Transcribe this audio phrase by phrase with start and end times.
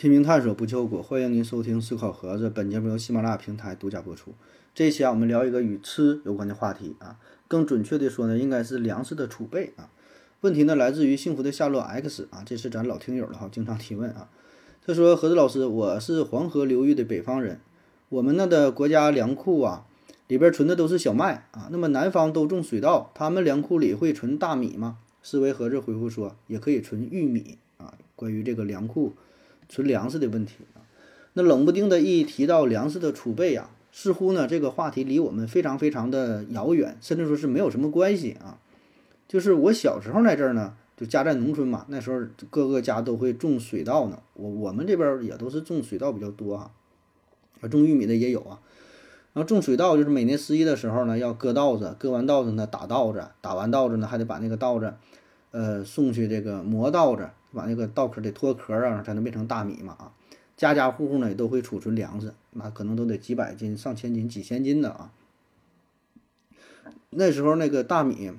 [0.00, 2.48] 拼命探索不求果，欢迎您收听思考盒子。
[2.48, 4.32] 本节目由喜马拉雅平台独家播出。
[4.74, 9.90] 这一期啊，我们聊一个与吃有关的话题啊，更准确的说呢，应该是粮食的储备啊。
[10.40, 14.30] 问题呢，来自于幸福的夏洛 X 啊，这是咱老听友了哈，经常提问啊。
[14.86, 17.60] 他说：“盒子老师，我是黄河流域的北方人，
[18.08, 19.84] 我们那的国家粮库啊，
[20.28, 21.68] 里边存的都是小麦啊。
[21.70, 29.12] 那么南方都种水稻，他们粮库里会存大米吗？”思维盒子回复说：“也可以存玉米啊。”关于这个粮库。
[29.70, 30.84] 存粮食的问题啊，
[31.32, 38.58] 那冷不丁的一提到粮食的储备啊，似乎呢这个话题离我们非常非常的遥远，甚至说是没有什么关系啊。
[39.28, 44.18] 就是我小时候那阵儿呢，就家在农村嘛，那时候各个家都会种水稻呢。
[44.34, 46.72] 我我们这边也都是种水稻比较多啊，
[47.60, 48.58] 啊种玉米的也有啊。
[49.32, 54.94] 然后种水稻就是每年十一的时候呢，要割稻子，割完稻子呢打稻子，打完稻子呢还得把那个稻子，
[55.50, 57.28] 呃送去这个磨稻子。
[57.52, 60.12] 把那个稻壳得脱壳啊，才能变成大米嘛啊！
[60.56, 65.10] 家家户户呢也都会储存粮食，那可能都得几百斤、上千斤、几千斤的啊。
[67.10, 68.30] 那时候那个大米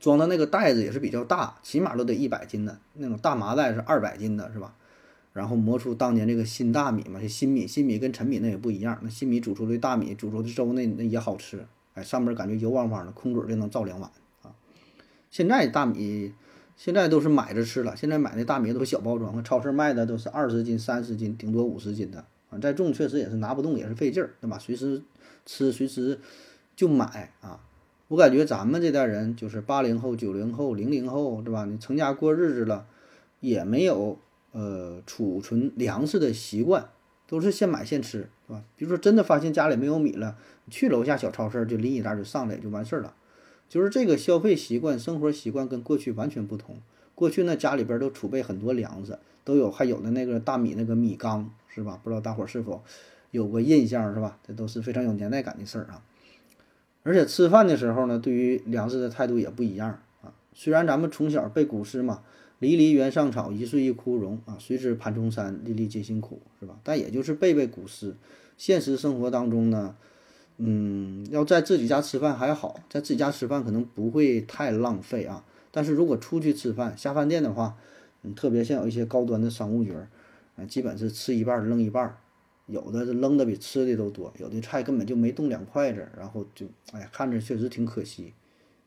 [0.00, 4.74] 装的那个袋子也是比较大，起码都得一百斤的那种大麻袋是二百斤的，是吧？
[5.32, 14.10] 然后磨出当年这个新大米嘛，新米，新米跟陈米那也不一样，那新米煮出的大米煮出的粥那那也好吃，哎，上面感觉油汪汪的，空嘴就能造两碗。
[15.30, 16.32] 现在大米。
[16.80, 22.58] 现在都是买着吃了，现在买那大米都是小包装，超市卖的都是二十斤、三十斤，顶多五十斤的啊。
[22.62, 24.56] 再种确实也是拿不动，也是费劲儿，对吧？
[24.60, 25.02] 随时
[25.44, 26.20] 吃，随时
[26.76, 27.58] 就买啊。
[28.06, 31.64] 我感觉咱们这代人，就是八零后、九零后、零零后，对吧？
[31.64, 32.86] 你成家过日子了，
[33.40, 34.16] 也没有
[34.52, 36.88] 呃储存粮食的习惯，
[37.26, 38.62] 都是现买现吃，是吧？
[38.76, 40.36] 比如说真的发现家里没有米了，
[40.70, 43.12] 去楼下小超市就拎一袋就上来就完事儿了。
[43.68, 46.76] 就是这个消费习惯、生活习惯跟过去完全不同。
[47.14, 52.00] 过去呢，家里边都储备很多粮食，都有还有的那个大米那个米缸，是吧？
[52.02, 52.82] 不知道大伙是否
[53.30, 54.38] 有过印象，是吧？
[54.46, 56.02] 这都是非常有年代感的事儿啊。
[57.02, 60.32] 而且吃饭的时候呢，对于粮食的态度也不一样啊。
[60.54, 62.22] 虽然咱们从小背古诗嘛
[62.60, 66.78] ，“离离原上草，一岁一枯荣”啊，“谁知盘中餐，粒粒皆辛苦”，是吧？
[66.84, 68.14] 但也就是背背古诗，
[68.56, 69.96] 现实生活当中呢。
[70.58, 75.44] 嗯，要在自己家吃饭还好，在自己家吃饭可能不会太浪费啊。
[75.70, 77.76] 但是如果出去吃饭下饭店的话，
[78.24, 80.08] 嗯，特别像有一些高端的商务局儿，
[80.56, 82.16] 啊，基本是吃一半扔一半，
[82.66, 88.32] 有的是扔的比吃的都多，有的菜根本就没动两筷子，然后就，哎呀，看着确实挺可惜。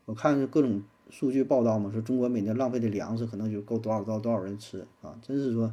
[0.04, 5.72] 我看各种数据报道嘛，说中国每年浪费的粮食可能就够多少多多少人吃啊，真是说，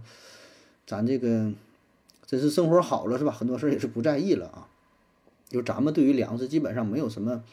[0.88, 1.52] 咱这个
[2.26, 3.32] 真是生活好了是吧？
[3.34, 4.69] 很多事儿也是不在意了啊。
[5.50, 7.44] 就咱们对于粮食基本上没有什么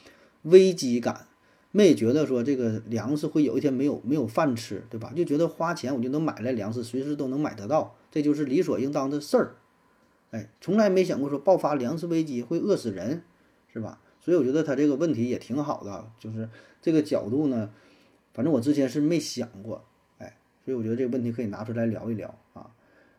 [0.43, 1.27] 危机感，
[1.73, 5.13] 没觉得说这个粮食会有一天没有没有饭吃，对吧？
[5.17, 9.57] 就觉得花钱我就能买来粮食，随时都能买得到，这就是理所应当的事儿。
[10.31, 13.23] 哎，从来没想过说爆发粮食危机会饿死人，
[13.73, 14.01] 是吧？
[14.21, 16.49] 所以我觉得他这个问题也挺好的，就是
[16.83, 17.71] 这个角度呢，
[18.35, 19.85] 反正我之前是没想过，
[20.19, 22.71] 哎，所以我觉得这个问题可以拿出来聊一聊啊。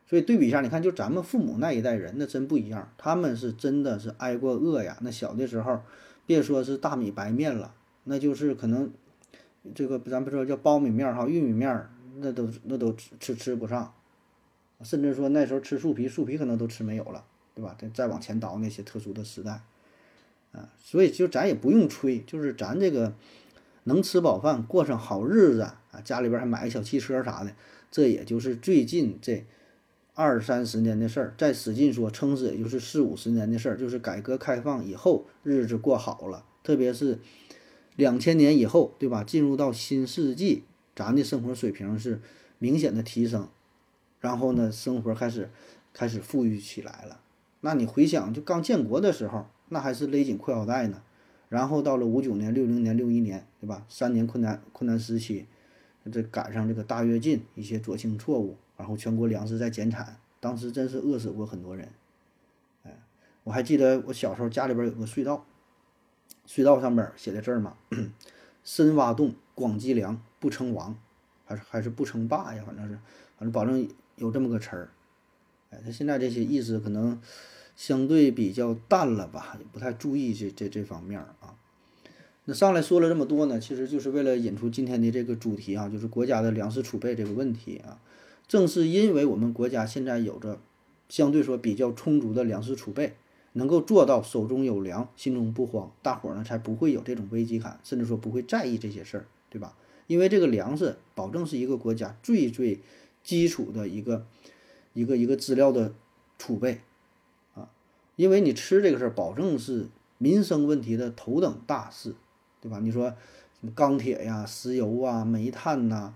[0.09, 2.90] 所以对比一下，你看，就咱们父母那一代人，那真不一样。
[2.97, 4.97] 他们是真的是挨过饿呀。
[5.01, 5.81] 那小的时候，
[6.25, 7.73] 别说是大米白面了，
[8.06, 8.90] 那就是可能
[9.75, 13.94] 这个咱不说叫苞米面哈，玉米面，那都那都吃吃不上。
[14.81, 17.75] 甚至说那时候吃树皮，树皮可能都吃没有了，对吧？
[17.78, 19.59] 再再往前倒那些特殊的时代，
[20.53, 23.13] 啊，所以就咱也不用吹，就是咱这个
[23.84, 27.51] 能吃饱饭，过上好日子啊，家里边还买个小汽车啥的，
[27.91, 29.46] 这也就是最近这。
[30.19, 33.78] 二三十年的事儿，再使劲说，撑死也就是四五十年的事儿。
[33.78, 37.19] 就是改革开放以后，日子过好了，特别是
[37.96, 39.23] 两千年以后，对吧？
[39.23, 40.64] 进入到新世纪，
[40.96, 42.19] 咱的生活水平是
[42.58, 43.47] 明显的提升，
[44.19, 45.52] 然后呢，生活开始
[45.93, 47.20] 开始富裕起来了。
[47.61, 51.03] 那你回想，就刚建国的时候，那还是勒紧裤腰带呢。
[51.47, 53.85] 然后到了五九年、六零年、六一年，对吧？
[53.87, 55.46] 三年困难困难时期，
[56.11, 58.58] 这赶上这个大跃进，一些左倾错误。
[58.78, 61.90] 然后全国粮食在减产，当时真是饿死过很多人。
[62.84, 62.97] 哎，
[63.44, 65.46] 我还记得我小时候家里边有个隧道，
[66.47, 67.76] 隧道上边写的字儿嘛
[68.64, 70.96] ，“深挖洞，广积粮，不称王，
[71.46, 72.64] 还是还是不称霸呀？
[72.66, 72.94] 反正是，
[73.38, 74.90] 反正保证有这么个词儿。
[75.72, 77.20] 哎，他现在这些意思可能
[77.76, 81.56] 相对比较淡了吧，也不太注意这这这方面啊。
[82.46, 88.00] 那上来说了这么多呢，其实就是为了引出今天的这个主题啊，就是国家的粮食储备这个问题啊。
[88.47, 90.59] 正是因为我们国家现在有着
[91.09, 93.16] 相对说比较充足的粮食储备，
[93.53, 99.76] 能够做到手中有粮，心中不慌，大伙儿呢才不会有这种危机感，甚至说不会在意这些事儿，对吧？
[100.08, 102.79] 因为这个粮食保证是一个国家最最
[103.23, 104.26] 基础的一个
[104.94, 105.94] 一个一个资料的
[106.38, 106.82] 储备
[107.55, 107.70] 啊，
[108.16, 112.16] 因为你吃这个事儿，保证是民生问题的头等大事。
[112.59, 112.79] 对吧？
[112.82, 116.16] 你说什么钢铁呀、石油啊、煤炭呐，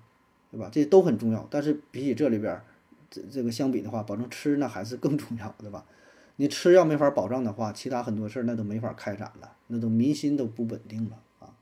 [0.52, 0.70] 对吧？
[0.72, 1.48] 这都很重要。
[1.50, 2.62] 但是比起这里边，
[3.10, 5.86] 这这个相比的话，保证吃呢还是更重要的吧？
[6.36, 11.54] 你吃要没法保障的话，其他很多事儿那都没法开展了，那都民心都不稳定了啊。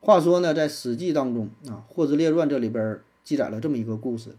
[0.00, 4.36] 话说呢，在《史记》当中啊，《霍兹列传》这里边记载了这么一个故事，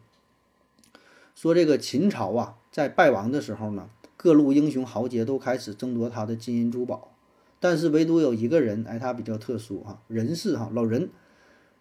[1.35, 7.11] 说这个秦朝啊，在败亡的时候呢，各路英雄豪杰都开始争夺他的金银珠宝。
[7.59, 11.09] 但是唯独有一个人，哎，他比较特殊哈，人士哈，老人，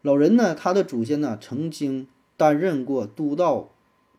[0.06, 2.06] 老人呢，他的祖先呢曾经
[2.36, 3.70] 担任过都道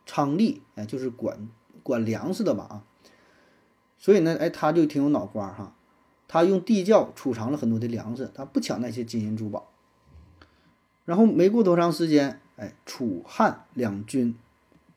[0.06, 1.48] 昌吏，哎，就是管
[1.82, 2.84] 管粮食的吧啊，
[3.98, 5.74] 所以呢，哎，他就挺有脑瓜哈，
[6.28, 9.72] 他用地窖储藏了很多的粮食，他不抢那些金银珠宝。
[11.06, 14.36] 然后没过多长时间，哎，楚汉两军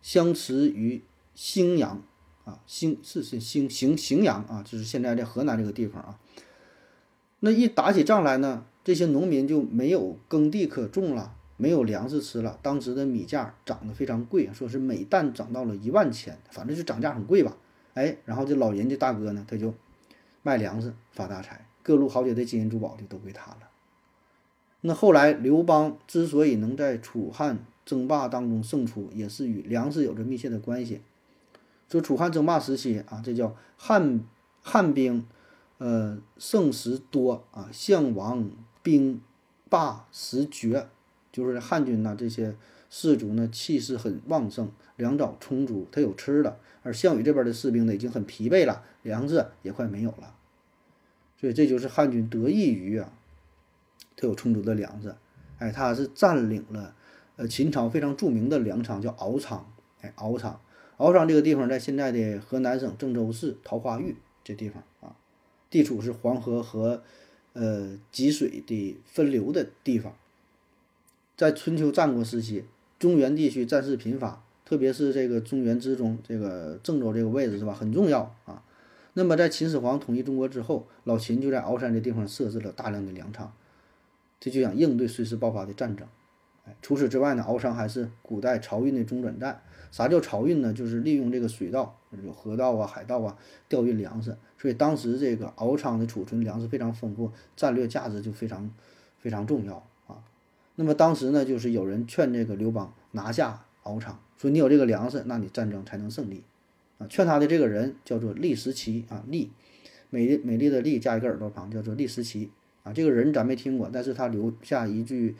[0.03, 1.05] 相持于
[1.37, 2.03] 荥阳
[2.45, 6.19] 啊，荥是是荥荥荥阳啊，就是现在在河南这个地方啊。
[7.39, 12.59] 那一打起仗来呢，这些农民就没有耕地可种了，没有粮食吃了。
[12.62, 17.56] 当时的米价涨得非常贵，说是每担涨到了一万钱，反正就涨价很贵吧。
[17.93, 19.75] 哎，然后这老人家大哥呢，他就
[20.43, 23.69] 卖粮食发大财，各路豪杰的金银珠宝就都归他了。
[24.81, 31.03] 那后来刘邦之所以能在楚汉争霸当中胜出，也是与粮食有着密切的关系。
[31.88, 34.25] 说楚汉争霸时期啊，这叫汉
[34.62, 35.26] 汉兵。
[35.83, 38.50] 呃，胜时多啊，项王
[38.82, 39.21] 兵
[39.69, 40.88] 霸食绝，
[41.31, 42.56] 就是汉军呐，这些
[42.88, 46.59] 士卒呢气势很旺盛，粮草充足，他有吃的。
[46.82, 50.35] 而项羽这边的士兵呢已经很疲惫了，粮食也快没有了。
[51.37, 53.12] 所以这就是汉军得益于啊，
[54.17, 55.15] 他有充足的粮食。
[55.59, 56.94] 哎，他是占领了
[57.37, 59.71] 呃秦朝非常著名的粮仓，叫敖仓。
[60.00, 60.59] 哎，敖仓，
[60.97, 65.15] 敖仓这个地方在现在的河南省郑州市桃花峪这地方啊。
[65.69, 67.03] 地处是黄河和，
[67.52, 70.14] 呃积水的分流的地方。
[71.37, 72.64] 在春秋战国时期，
[72.99, 78.62] 中原地区战事频发，特别是这个中原之中，这个郑州这个位置是吧，很重要啊。
[79.14, 83.52] 那么在秦始皇统一中国之后，老秦就在鳌山这地方设置了大量的粮仓，
[84.38, 86.06] 这就想应对随时爆发的战争。
[86.83, 89.63] 除此之外呢，鳌山还是古代漕运的中转站。
[89.91, 90.73] 啥叫漕运呢？
[90.73, 93.37] 就是利用这个水道，有河道啊、海道啊，
[93.69, 94.37] 调运粮食。
[94.57, 98.71] 所以当时这个敖仓的储存粮食非常丰富，战略价值就非常
[99.19, 100.23] 非常重要啊。
[100.77, 106.45] 那么当时呢，就是有人劝这个刘邦拿下敖仓，说你有这个粮食，那你战争才能胜利
[106.99, 107.09] 啊。
[107.09, 109.51] 劝他的这个人叫做利时齐啊，利，
[110.11, 112.53] 美美丽的利加一个耳朵旁，叫做利时齐
[112.85, 112.93] 啊。
[112.93, 115.35] 这个人咱没听过，但是他留下一句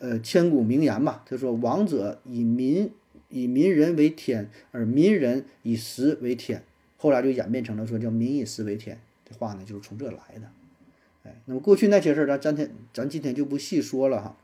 [0.00, 2.90] 呃千古名言吧，他说：“王者以民。”
[3.32, 6.64] 以民人为天，而民人以食为天，
[6.96, 9.00] 后来就演变成了说叫民以食为天。
[9.24, 10.50] 这话呢，就是从这来的。
[11.22, 14.36] 哎，那么过去那些事儿，咱今天咱今天就不细说了哈，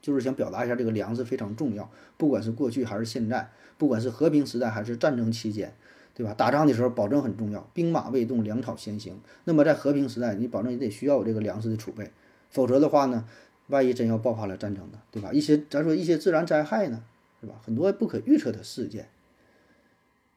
[0.00, 5.74] 就是想表达一下这个粮食非常重要，不管是过去还是现在，不管是和平时代还是战争期间，
[6.14, 6.32] 对吧？
[6.32, 9.18] 打仗的时候保证很重要，兵马未动，粮草先行。
[9.42, 12.08] 那么在和平时代，你保证也得需要有这个粮食的储备，
[12.50, 13.24] 否则的话呢，
[13.68, 15.32] 万一真要爆发了战争呢，对吧？
[15.32, 17.02] 一些咱说一些自然灾害呢？
[17.40, 17.54] 是吧？
[17.64, 19.08] 很多不可预测的事件。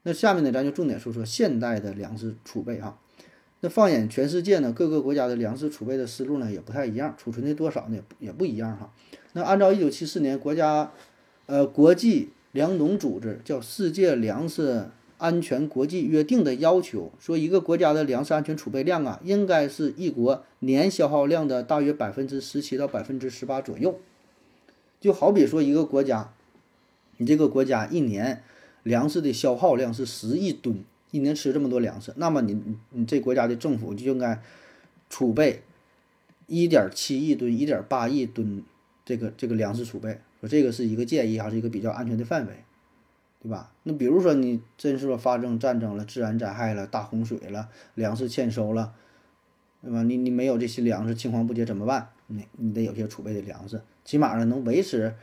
[0.02, 2.98] 那下面呢，咱就重点说说现代的粮食储备哈。
[3.60, 8.92] 那放眼全世界呢，各个国家的粮食储备的思路呢也不太一样，储存的多少呢也不一样哈。
[9.34, 10.90] 那按照一九七四年国家
[11.46, 14.88] 呃国际粮农组织叫世界粮食
[15.20, 24.00] 安全国际约定的要求，说一个国家的粮食安全储备量啊，应该是一国年消耗量的大约百分之十七到百分之十八左右。
[25.00, 26.32] 就好比说一个国家。
[27.18, 28.42] 你这个国家一年
[28.82, 32.58] 粮食的消耗量是十亿吨，一年吃这么多粮食，那么你
[32.92, 34.40] 你这国家的政府就应该
[35.10, 35.60] 储备
[36.46, 38.62] 一点七亿吨、一点八亿吨
[39.04, 40.18] 这个这个粮食储备。
[40.40, 42.54] 说这个是一个建议，还是一个比较安全的范围，
[43.42, 43.72] 对吧？
[43.82, 48.92] 那比如说你真是说发生战争了、自然灾害了、大洪水了、粮食欠收了，
[49.82, 50.02] 对吧？
[50.02, 52.08] 你你没有这些粮食，青黄不接怎么办？
[52.26, 55.14] 你你得有些储备的粮食，起码呢能维持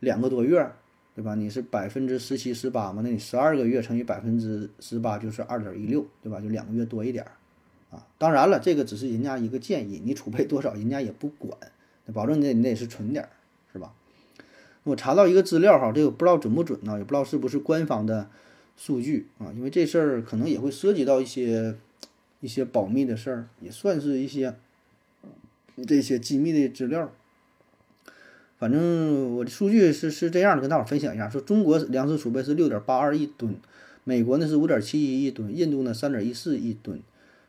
[0.00, 0.70] 两个多月。
[1.16, 1.34] 对吧？
[1.34, 3.00] 你是百分之十七、十八嘛？
[3.02, 6.38] 那你十二个月乘以百分之十八就是二点一六，对吧？
[6.42, 7.32] 就两个月多一点儿，
[7.96, 8.06] 啊。
[8.18, 11.58] 当然了，这个只是人家一个建议，你储备多少人家也不管，
[12.12, 13.30] 保证你得你得是存点儿，
[13.72, 13.94] 是吧？
[14.86, 18.28] 我查到一个资料哈，这个不知道准不准呢，也不知道是不是官方的
[18.76, 21.74] 数据啊，因为这事儿可能也会涉及到一些
[22.40, 24.54] 一些保密的事儿，也算是一些
[25.86, 27.12] 这些机密的资料。
[28.58, 33.56] 反正我的数据是是这样的，跟大伙儿分享一下，说中国粮食储备是六点八二亿吨，
[34.04, 37.02] 美国呢是五点七一亿吨，印度呢三点一四亿吨，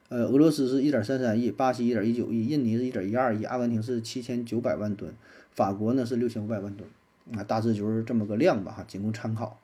[0.10, 5.14] 呃，俄罗斯是一点三三亿，巴西一点一九亿，印尼是一点一二亿，阿根廷是七千九百万吨，
[5.52, 6.90] 法国呢是六千五百万吨，
[7.36, 9.60] 啊，大致就是这么个量吧，哈，仅供参考。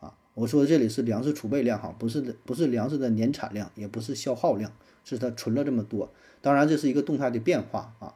[0.00, 4.70] 啊，我说的这里是粮食储备量，哈，不是不是粮食的年产量，也不是消耗量，
[5.04, 6.10] 是它存了这么多。
[6.40, 8.14] 当然这是一个动态的变化啊。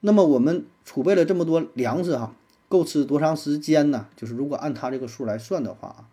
[0.00, 2.34] 那么我们储备了这么多粮食哈，
[2.68, 4.08] 够吃多长时间呢？
[4.16, 6.08] 就是如果按它这个数来算的话啊，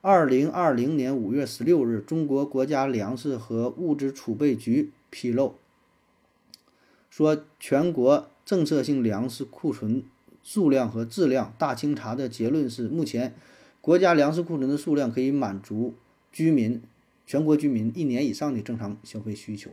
[0.00, 5.54] 二零二零年五月十六日，中国国家粮食和物资储备局披露，
[7.08, 10.02] 说全国政策性粮食库存
[10.48, 13.34] 数量和质量大清查的结论是，目前
[13.82, 15.92] 国家粮食库存的数量可以满足
[16.32, 16.80] 居民
[17.26, 19.70] 全国居民一年以上的正常消费需求。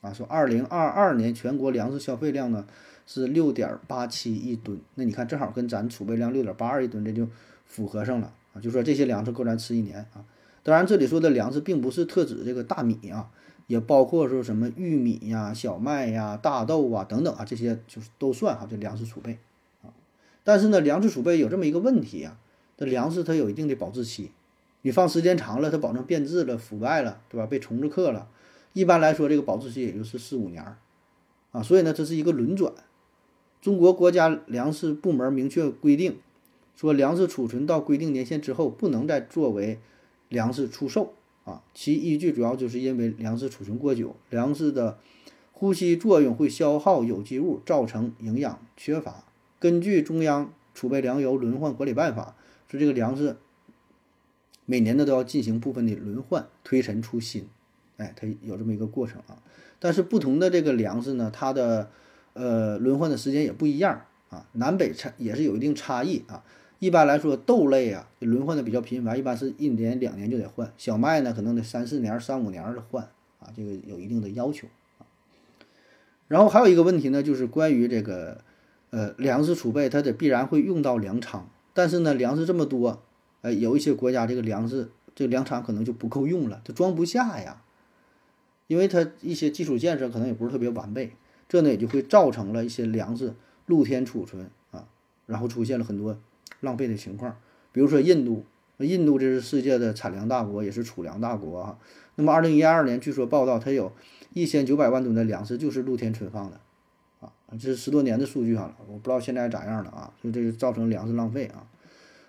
[0.00, 2.66] 啊，说二零二二年全国粮食消费量呢？
[3.06, 7.28] 是六点八七亿吨，那你看正好跟咱储备量六点八二亿吨这就
[7.64, 10.24] 符合上了啊，就说这些粮食够咱吃一年啊。
[10.64, 13.30] 当然这里说的粮食并不是特指这个大米啊，
[13.68, 19.38] 也包括说什么玉米呀、小麦呀、大豆啊等等啊，这些就是都算哈，这粮食储备。
[20.42, 22.38] 但是呢，粮食储备有这么一个问题啊，
[22.76, 24.30] 这粮食它有一定的保质期，
[24.82, 27.46] 你放时间长了，它保证变质了、腐败了，对吧？
[27.46, 28.28] 被虫子克了，
[28.72, 30.78] 一般来说这个保质期也就是四五年儿
[31.52, 32.72] 啊，所以呢，这是一个轮转。
[33.60, 36.16] 中国国家粮食部门明确规定，
[36.74, 39.78] 说粮食储存到规定年限之后，不能再作为
[40.30, 41.12] 粮食出售
[41.44, 41.62] 啊。
[41.74, 44.98] 其依据主要就是因为粮食储存过久，粮食的
[45.52, 49.24] 呼吸作用会消耗有机物，造成营养缺乏。
[49.60, 52.34] 根据中央储备粮油轮换管理办法，
[52.68, 53.36] 说这个粮食
[54.66, 57.46] 每年呢都要进行部分的轮换，推陈出新。
[57.98, 59.42] 哎，它有这么一个过程啊。
[59.78, 61.90] 但是不同的这个粮食呢，它的
[62.32, 66.42] 呃，轮换的时间也不一样啊，南北差也是有一定差异啊。
[66.78, 73.04] 一般来说，豆类啊轮换的比较频繁，一般是一年两年就得换；小麦呢，可能得三四年、三五年的换
[73.38, 74.66] 啊，这个有一定的要求。
[76.28, 78.42] 然后还有一个问题呢，就是关于这个
[78.90, 83.02] 呃粮食储备，它得必然会用到粮仓，但是呢，粮食这么多，
[83.42, 87.62] 呃，有一些国家这个粮食这个粮仓可能就不够用了，它装不下呀，
[88.66, 91.12] 因为它一些基础建设可能也不是特别完备。
[91.48, 93.34] 这呢也就会造成了一些粮食
[93.66, 94.86] 露天储存啊，
[95.26, 96.16] 然后出现了很多
[96.60, 97.36] 浪费的情况。
[97.72, 98.44] 比如说印度，
[98.78, 101.78] 印度这是世界的产粮大国，也是储粮大国啊。
[102.14, 103.92] 那么二零一二年，据说报道它有
[104.32, 106.60] 一千九百万吨的粮食就是露天存放的，
[107.58, 110.12] 这是十多年的数据哈，我不知道现在咋样了啊。
[110.20, 111.66] 所以这就造成粮食浪费啊，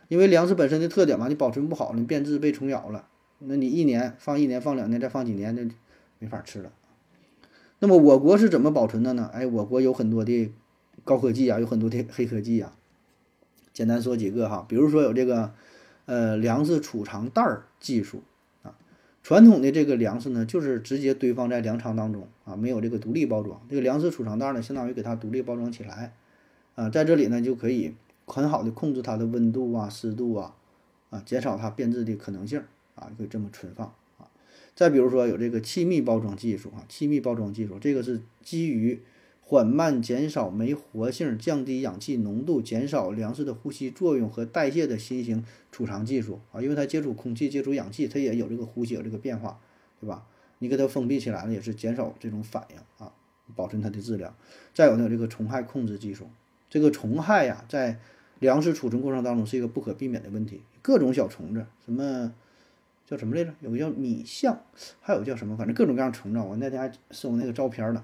[0.07, 3.07] 因为粮食本身的特点嘛，你保存不好，你变质被虫咬了，
[3.39, 5.67] 那你一年放一年，放两年，再放几年，那
[6.19, 6.71] 没法吃了。
[7.79, 9.29] 那么我国是怎么保存的呢？
[9.33, 10.51] 哎，我国有很多的
[11.03, 12.73] 高科技啊，有很多的黑科技啊。
[13.73, 15.53] 简单说几个哈，比如说有这个
[16.05, 18.23] 呃粮食储藏袋儿技术。
[19.31, 23.61] 传统的这个粮食呢，就是直接堆放在粮仓当中啊，没有这个独立包装。
[23.69, 26.13] 这个粮食储藏袋呢，相当于给它独立包装起来
[26.75, 27.93] 啊，在这里呢就可以
[28.25, 30.53] 很好的控制它的温度啊、湿度啊
[31.11, 32.61] 啊，减少它变质的可能性
[32.95, 34.27] 啊，可以这么存放啊。
[34.75, 39.01] 再比如说有这个气密包装技术啊，气密包装技术这个是基于
[39.51, 45.43] 缓慢减少酶活性、降低氧气浓度、减少粮食的呼吸作用和代谢的新型
[45.73, 49.59] 储藏技术啊，因为它接触空气、接触氧气，它也有这个呼吸有这个变化，
[49.99, 50.25] 对吧？
[50.59, 53.11] 你给它封闭起来了，也是减少这种反应啊，
[53.53, 54.33] 保存它的质量。
[54.73, 56.29] 再有呢，这个虫害控制技术，
[56.69, 57.99] 这个虫害呀，在
[58.39, 62.33] 粮食储存过程当中是一个不可避免的问题，各种小虫子，什么。
[63.05, 63.53] 叫什么来着？
[63.59, 64.63] 有个叫米象，
[65.01, 65.57] 还有叫什么？
[65.57, 66.39] 反正各种各样虫子。
[66.39, 68.01] 我那天还搜那个照片呢。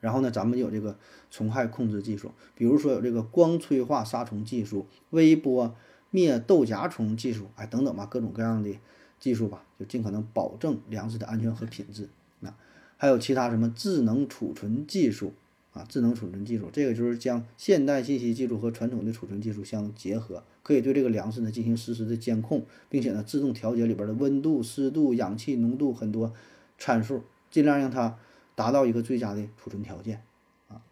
[0.00, 0.96] 然后呢，咱们有这个
[1.30, 5.74] 虫害控制技术，比如说有这个光催化杀虫技术、微波
[6.10, 8.70] 灭豆荚虫技术，哎，等等吧，各种各样的
[9.18, 12.08] 技术吧，就尽可能保证粮食的安全和品质。
[12.40, 12.52] 那
[12.96, 15.32] 还有其他什么智能储存技术？
[15.72, 26.32] 啊，智能储存技术，这个就是将现代信息技术和传统的储存技术相结合，可以对这个粮食呢进行实时的监控，并且呢自动调节里边的温度、湿度、氧气浓度很多
[26.76, 28.18] 参数，尽量让它
[28.60, 30.22] 达到一个最佳的储存条件
[30.68, 30.82] 啊。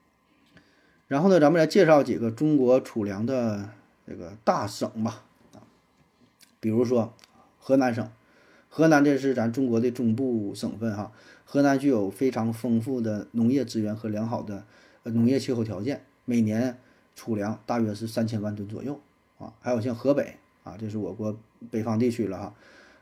[1.07, 3.69] 然后呢，咱们来介绍几个中国储粮的
[4.07, 5.23] 这个大省吧
[5.53, 5.61] 啊，
[6.61, 7.13] 比如说
[7.59, 8.11] 河南省，
[8.71, 11.13] 河南这是咱中国的中部省份哈，
[11.45, 14.65] 河南具有非常丰富的农业资源和良好的
[15.03, 16.79] 农业气候条件，每年
[17.15, 18.99] 储粮大约是三千万吨左右
[19.39, 19.53] 啊。
[19.61, 21.39] 还有像河北啊，这是我国
[21.71, 22.55] 北方地区了哈，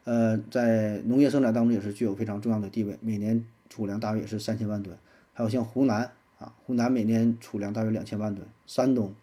[0.03, 4.97] 呃，在农业生产当中也是具有非常重要的地位，每年储粮大约也是三千万吨。
[5.33, 9.15] 还有像湖南啊，湖南每年储粮大约两千万吨，山东。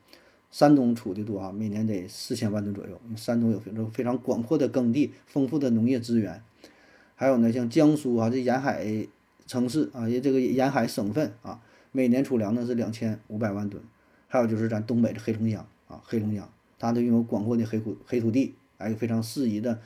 [0.52, 3.02] 山东储的多啊，每年得四千万吨左右。
[3.16, 6.44] 山东有非常非常广阔的耕地，丰富的农业资源。
[7.16, 9.08] 还有呢，像江苏啊，这沿海
[9.48, 11.60] 城市啊，也这个沿海省份啊，
[11.92, 13.82] 每年储粮呢是两千五百万吨。
[14.28, 16.48] 还有就是咱东北的黑龙江啊，黑龙江
[16.78, 19.80] 它都拥有广阔的黑土黑土地，还有非常适宜的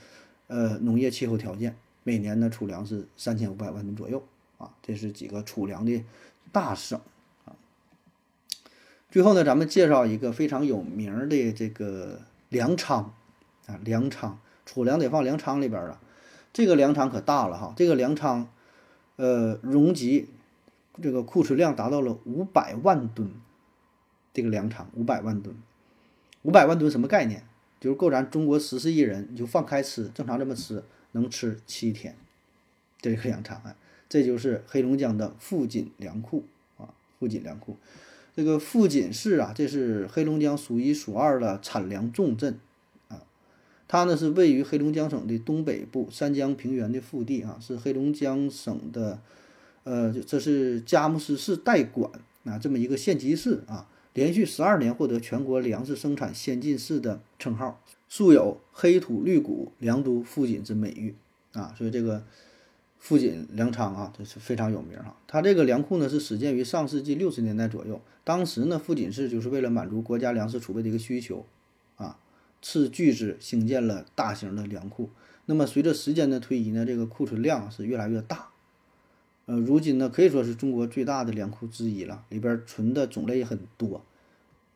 [0.47, 4.21] 呃农业气候条件，每年呢储粮是三千五百万吨左右
[4.57, 4.71] 啊。
[4.81, 6.03] 这是几个储粮的
[6.51, 6.99] 大省
[7.45, 7.55] 啊。
[9.11, 13.13] 最后呢，咱们介绍一个非常有名的这个粮仓
[13.65, 15.99] 啊，粮仓储粮得放粮仓里边啊。
[16.53, 18.49] 这个粮仓可大了哈，这个粮仓
[19.17, 20.29] 呃容积
[21.01, 23.31] 这个库存量达到了五百万吨。
[24.33, 25.55] 这个粮仓五百万吨，
[26.43, 27.43] 五百万吨什么概念？
[27.79, 30.83] 就是够咱中国十四亿人，你就放开吃，正常这么吃
[31.13, 32.15] 能吃七天。
[33.01, 33.75] 这个粮仓啊，
[34.09, 36.45] 这就是黑龙江的富锦粮库
[36.77, 37.75] 啊，富锦粮库。
[38.35, 42.57] 这个富锦市啊，这是黑龙江数一数二的产粮重镇
[43.09, 43.21] 啊。
[43.87, 49.19] 它呢是位于黑龙江省的东北部三江平原的腹地啊，是黑龙江省的
[49.83, 52.11] 呃，这是佳木斯市代管
[52.45, 61.15] 啊这么一个县级市啊，连续十二年获得全国粮食生产先进市的称号，素有“黑土绿谷粮都富锦”之美誉
[61.53, 62.23] 啊，所以这个。
[62.99, 65.15] 富锦粮仓啊，这是非常有名哈。
[65.27, 71.45] 它这个粮库呢是始建于上世纪六十年代左右，当时呢富锦市就是为了满足国家粮食储备的一个需求
[71.95, 72.17] 啊，
[72.61, 75.09] 斥巨资兴建了大型的粮库。
[75.45, 78.49] 那么随着时间的推移呢，这个库存量是越来越大。
[79.45, 84.03] 呃，如今呢可以说是中国最大的粮库之一了，里边存的种类也很多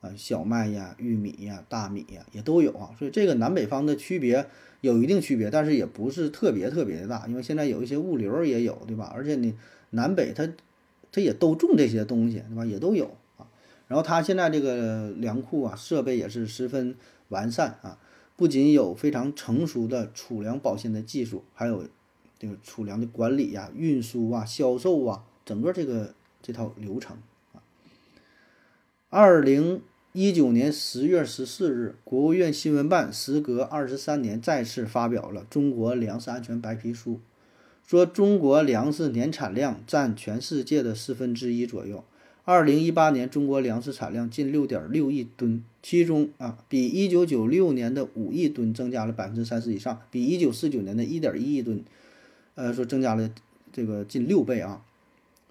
[0.02, 2.90] 啊，小麦呀、玉米呀、大米呀也都有啊。
[2.98, 4.46] 所以这个南北方的区别。
[4.82, 9.12] 有一定区别，但是也不是特别特别的大，因为现在有一些物流也有，对吧？
[9.14, 9.54] 而且呢，
[9.90, 10.44] 南北它
[11.12, 12.66] 它也都种这些东西，对吧？
[12.66, 13.46] 也都有啊。
[13.86, 16.96] 然后它现在这个粮库啊，设备也是十分
[17.28, 17.96] 完善啊，
[18.34, 21.86] 不仅有非常成熟的储粮保鲜的技术，还有
[22.40, 26.12] 这个储粮的管理呀、运输啊、销售啊，整个这个
[26.42, 27.16] 这套流程
[27.52, 27.62] 啊。
[29.10, 29.80] 二零。
[30.14, 37.14] 一九年十月十四日，国务院新闻办时隔二十三年再次发表了《中国粮食安全白皮书》，
[37.88, 42.04] 说中国粮食年产量占全世界的四分之一左右。
[42.44, 51.82] 二零一八年，中国粮食产量近六点六亿吨，其中啊，比一九九六年的五亿吨增加了百分之三十以上，比一九四九年的一点一亿吨，
[52.54, 53.30] 呃，说增加了
[53.72, 54.84] 这个近六倍啊。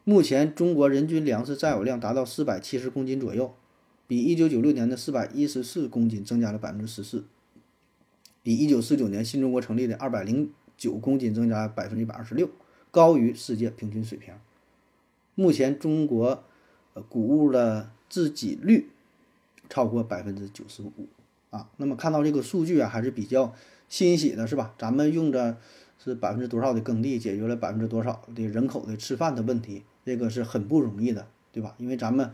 [0.04, 3.52] 目前，中国人均粮食占有量达到四百七十公斤左右。
[4.12, 7.24] 比一九九六年的四百一十四公斤增加了百分之十四，
[8.43, 12.50] 比一九四九年新中国成立的二百零九公斤增加百分之一百二十六，
[12.91, 14.34] 高于世界平均水平。
[15.34, 16.43] 目前中国
[16.93, 18.89] 呃谷物的自给率
[19.69, 20.91] 超过百分之九十五
[21.50, 21.69] 啊。
[21.78, 23.56] 那么看到这个数据啊，还是比较
[23.88, 24.76] 欣喜的，是吧？
[24.78, 25.56] 咱们用着
[26.04, 31.76] 是百分之多少的耕地，解决了百分之多少的人口的吃饭的问题，这个是很不容易的，对吧？
[31.78, 32.30] 因为咱们。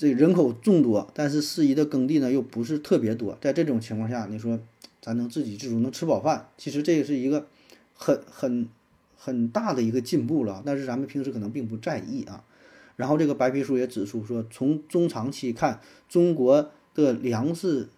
[0.00, 4.58] 这人口众多，但是适宜的耕地呢又不是特别多，在这种情况下，你说
[5.02, 7.46] 咱能自给自足，能吃饱饭，其实这也是一个
[7.92, 8.66] 很很
[9.14, 10.62] 很大的一个进步了。
[10.64, 12.42] 但是咱们平时可能并不在意啊。
[12.96, 17.90] 然后这个白皮书也指出说，从中长期看，中国的粮食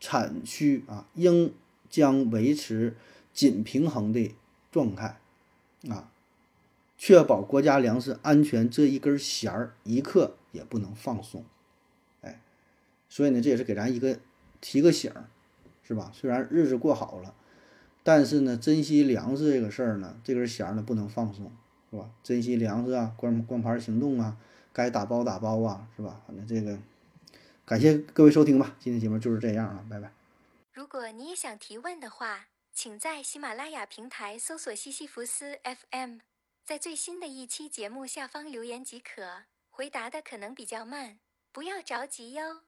[0.00, 1.52] 产需啊，应
[1.88, 2.96] 将维持
[3.32, 4.34] 紧平衡的
[4.72, 5.20] 状态
[5.88, 6.10] 啊，
[6.96, 10.36] 确保国家粮食安全这一根弦儿一刻。
[10.52, 11.44] 也不能放松，
[12.22, 12.40] 哎，
[13.10, 14.18] 所以呢，这也是给咱一个
[14.62, 15.28] 提个醒儿，
[15.82, 16.10] 是吧？
[16.14, 17.34] 虽然日子过好了，
[18.02, 21.52] 但是呢，珍惜粮食这个事儿呢，这根弦儿呢不能放松，
[21.90, 22.08] 是吧？
[22.22, 24.38] 珍惜粮食啊，光光盘行动啊，
[24.72, 26.22] 该打包打包啊，是吧？
[26.26, 26.78] 反正这个，
[27.66, 30.10] 感谢各位收听吧，今天节目就是这样啊，拜拜。
[30.72, 36.20] 如果你也想提问的话，请在喜马拉雅平台搜索西西弗斯 FM，
[36.66, 39.44] 在最新的一期节目下方留言即可。
[39.70, 41.20] 回答的可能比较慢，
[41.52, 42.65] 不要着急哟。